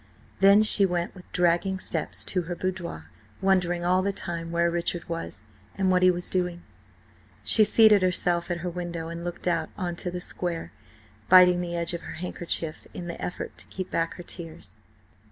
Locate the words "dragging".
1.31-1.77